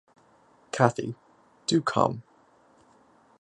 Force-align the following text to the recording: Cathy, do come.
Cathy, 0.71 1.13
do 1.67 1.79
come. 1.79 2.23